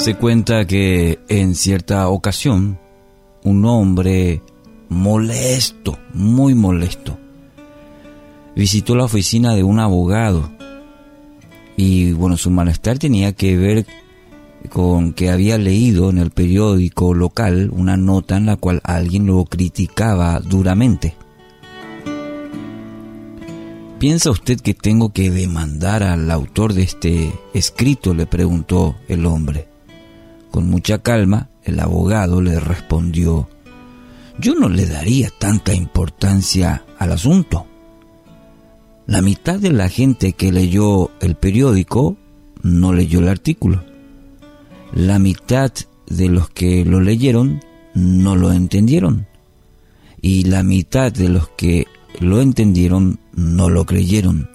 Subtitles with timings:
[0.00, 2.78] Se cuenta que en cierta ocasión
[3.44, 4.42] un hombre
[4.88, 7.18] molesto, muy molesto,
[8.56, 10.50] visitó la oficina de un abogado
[11.76, 13.86] y bueno, su malestar tenía que ver
[14.70, 19.44] con que había leído en el periódico local una nota en la cual alguien lo
[19.44, 21.14] criticaba duramente.
[23.98, 28.14] ¿Piensa usted que tengo que demandar al autor de este escrito?
[28.14, 29.69] le preguntó el hombre.
[30.50, 33.48] Con mucha calma, el abogado le respondió,
[34.38, 37.66] yo no le daría tanta importancia al asunto.
[39.06, 42.16] La mitad de la gente que leyó el periódico
[42.62, 43.84] no leyó el artículo.
[44.92, 45.72] La mitad
[46.08, 47.60] de los que lo leyeron
[47.94, 49.26] no lo entendieron.
[50.20, 51.86] Y la mitad de los que
[52.18, 54.48] lo entendieron no lo creyeron.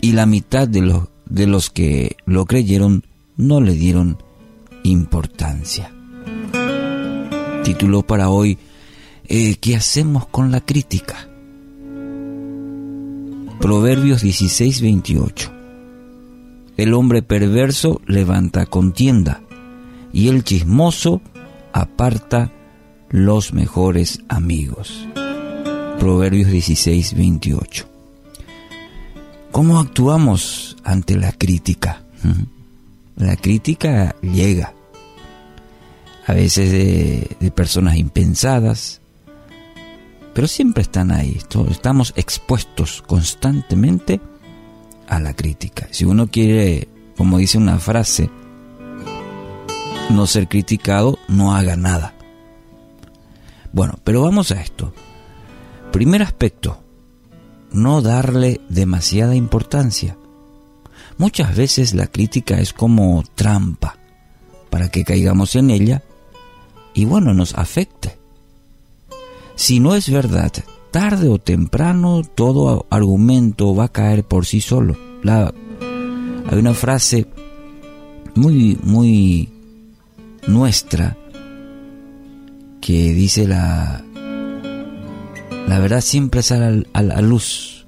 [0.00, 3.04] Y la mitad de los, de los que lo creyeron
[3.36, 4.18] no le dieron
[4.82, 5.92] importancia.
[7.64, 8.58] Título para hoy,
[9.28, 11.28] eh, ¿qué hacemos con la crítica?
[13.60, 15.52] Proverbios 16, 28.
[16.76, 19.42] El hombre perverso levanta contienda
[20.12, 21.20] y el chismoso
[21.72, 22.52] aparta
[23.10, 25.06] los mejores amigos.
[25.98, 27.88] Proverbios 16, 28.
[29.52, 32.02] ¿Cómo actuamos ante la crítica?
[33.14, 34.72] La crítica llega
[36.26, 39.00] a veces de, personas impensadas,
[40.34, 41.38] pero siempre están ahí.
[41.70, 44.20] Estamos expuestos constantemente
[45.08, 45.88] a la crítica.
[45.90, 48.30] Si uno quiere, como dice una frase,
[50.10, 52.14] no ser criticado, no haga nada.
[53.72, 54.94] Bueno, pero vamos a esto.
[55.90, 56.82] Primer aspecto,
[57.72, 60.16] no darle demasiada importancia.
[61.18, 63.98] Muchas veces la crítica es como trampa
[64.70, 66.02] para que caigamos en ella
[66.94, 68.18] y bueno, nos afecte.
[69.54, 70.52] Si no es verdad,
[70.90, 74.96] tarde o temprano todo argumento va a caer por sí solo.
[75.24, 77.26] Hay una frase
[78.34, 79.48] muy, muy
[80.46, 81.16] nuestra
[82.80, 84.04] que dice la,
[85.68, 87.86] la verdad siempre sale a la luz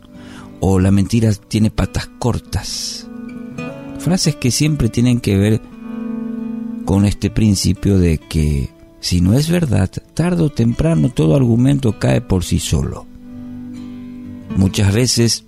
[0.61, 3.07] o la mentira tiene patas cortas.
[3.99, 5.61] Frases que siempre tienen que ver
[6.85, 8.71] con este principio de que
[9.05, 13.05] si no es verdad, tarde o temprano todo argumento cae por sí solo.
[14.57, 15.45] Muchas veces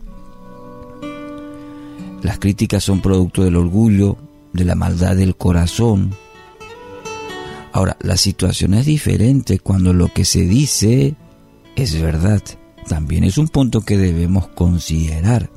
[2.21, 4.19] las críticas son producto del orgullo,
[4.53, 6.15] de la maldad del corazón.
[7.73, 11.17] Ahora, la situación es diferente cuando lo que se dice
[11.77, 12.43] es verdad.
[12.87, 15.49] También es un punto que debemos considerar.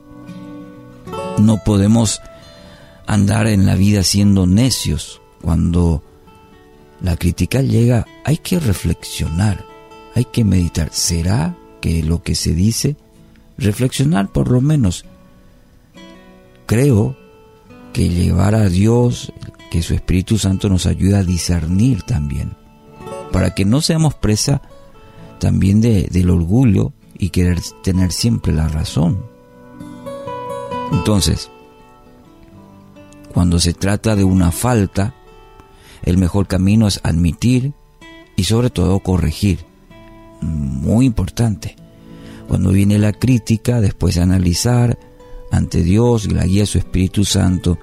[1.37, 2.21] No podemos
[3.07, 6.01] andar en la vida siendo necios cuando
[7.01, 9.65] la crítica llega, hay que reflexionar,
[10.15, 10.89] hay que meditar.
[10.91, 12.97] ¿Será que lo que se dice?
[13.57, 15.05] Reflexionar por lo menos.
[16.65, 17.17] Creo
[17.93, 19.31] que llevar a Dios,
[19.71, 22.55] que su Espíritu Santo nos ayuda a discernir también,
[23.31, 24.61] para que no seamos presa
[25.39, 29.23] también de, del orgullo y querer tener siempre la razón.
[30.91, 31.49] Entonces,
[33.33, 35.13] cuando se trata de una falta,
[36.03, 37.73] el mejor camino es admitir
[38.35, 39.65] y sobre todo corregir.
[40.41, 41.75] Muy importante.
[42.47, 44.97] Cuando viene la crítica, después de analizar
[45.51, 47.77] ante Dios y la guía de su Espíritu Santo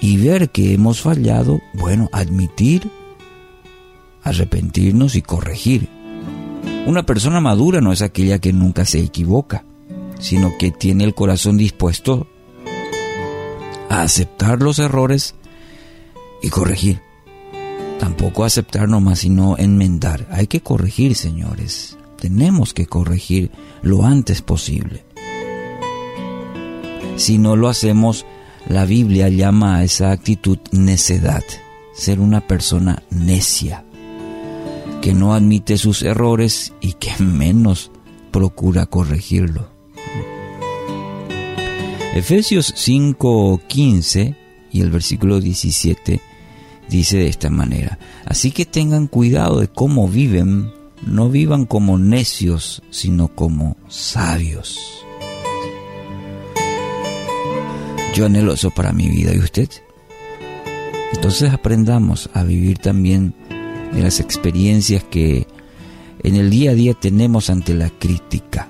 [0.00, 2.90] y ver que hemos fallado, bueno, admitir,
[4.22, 5.88] arrepentirnos y corregir.
[6.86, 9.64] Una persona madura no es aquella que nunca se equivoca,
[10.18, 12.26] sino que tiene el corazón dispuesto
[13.88, 15.34] a aceptar los errores
[16.46, 17.00] y corregir.
[17.98, 20.28] Tampoco aceptar nomás, sino enmendar.
[20.30, 21.98] Hay que corregir, señores.
[22.20, 23.50] Tenemos que corregir
[23.82, 25.04] lo antes posible.
[27.16, 28.26] Si no lo hacemos,
[28.68, 31.42] la Biblia llama a esa actitud necedad,
[31.92, 33.84] ser una persona necia,
[35.02, 37.90] que no admite sus errores y que menos
[38.30, 39.68] procura corregirlo.
[42.14, 44.36] Efesios 5:15
[44.70, 46.20] y el versículo 17
[46.88, 50.72] dice de esta manera, así que tengan cuidado de cómo viven,
[51.04, 55.04] no vivan como necios, sino como sabios.
[58.14, 59.68] Yo anhelo eso para mi vida y usted.
[61.12, 63.34] Entonces aprendamos a vivir también
[63.92, 65.46] de las experiencias que
[66.22, 68.68] en el día a día tenemos ante la crítica.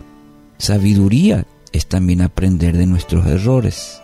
[0.59, 4.01] Sabiduría es también aprender de nuestros errores.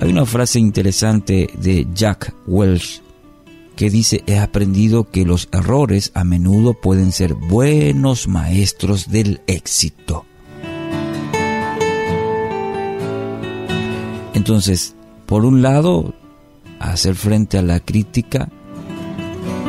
[0.00, 3.02] Hay una frase interesante de Jack Welch
[3.76, 10.24] que dice, he aprendido que los errores a menudo pueden ser buenos maestros del éxito.
[14.32, 14.94] Entonces,
[15.26, 16.14] por un lado,
[16.78, 18.48] hacer frente a la crítica,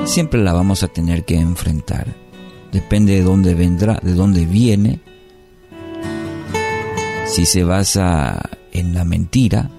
[0.05, 2.07] siempre la vamos a tener que enfrentar.
[2.71, 5.01] Depende de dónde vendrá, de dónde viene.
[7.25, 8.41] Si se basa
[8.71, 9.69] en la mentira,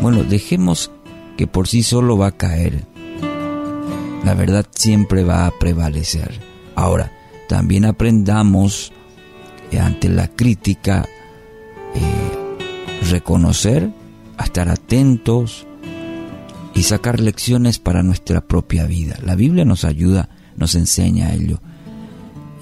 [0.00, 0.90] bueno, dejemos
[1.36, 2.86] que por sí solo va a caer
[4.24, 6.40] la verdad siempre va a prevalecer.
[6.74, 7.12] Ahora,
[7.48, 8.92] también aprendamos
[9.70, 11.06] eh, ante la crítica
[11.94, 13.90] eh, reconocer,
[14.36, 15.66] a estar atentos
[16.74, 19.18] y sacar lecciones para nuestra propia vida.
[19.22, 21.60] La Biblia nos ayuda, nos enseña a ello.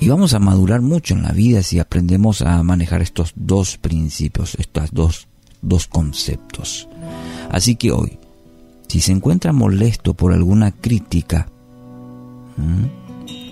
[0.01, 4.57] Y vamos a madurar mucho en la vida si aprendemos a manejar estos dos principios,
[4.57, 5.29] estos dos,
[5.63, 6.89] dos conceptos.
[7.51, 8.19] Así que hoy,
[8.89, 11.49] si se encuentra molesto por alguna crítica,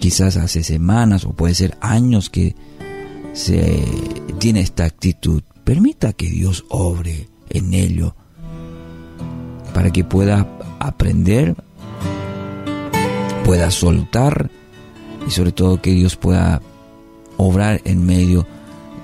[0.00, 2.54] Quizás hace semanas o puede ser años que
[3.34, 3.84] se
[4.38, 5.42] tiene esta actitud.
[5.64, 8.14] Permita que Dios obre en ello
[9.74, 10.48] para que pueda
[10.78, 11.54] aprender,
[13.44, 14.50] pueda soltar
[15.26, 16.62] y sobre todo que Dios pueda
[17.36, 18.46] obrar en medio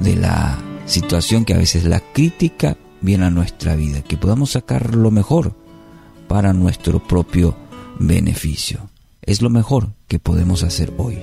[0.01, 2.77] de la situación que a veces la crítica
[3.07, 5.55] viene a nuestra vida, que podamos sacar lo mejor
[6.27, 7.57] para nuestro propio
[8.01, 8.91] beneficio
[9.27, 11.19] es lo mejor que podemos hacer hoy.